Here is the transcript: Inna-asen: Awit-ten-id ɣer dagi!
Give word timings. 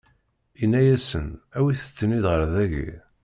Inna-asen: 0.63 1.27
Awit-ten-id 1.57 2.25
ɣer 2.31 2.41
dagi! 2.53 2.89